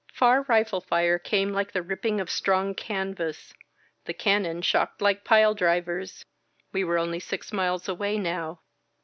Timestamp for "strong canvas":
2.31-3.53